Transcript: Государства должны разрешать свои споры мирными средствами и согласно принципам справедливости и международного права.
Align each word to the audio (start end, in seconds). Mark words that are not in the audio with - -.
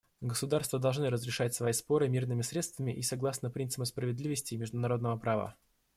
Государства 0.21 0.79
должны 0.79 1.11
разрешать 1.11 1.53
свои 1.53 1.73
споры 1.73 2.09
мирными 2.09 2.41
средствами 2.41 2.91
и 2.91 3.03
согласно 3.03 3.51
принципам 3.51 3.85
справедливости 3.85 4.55
и 4.55 4.57
международного 4.57 5.15
права. 5.15 5.53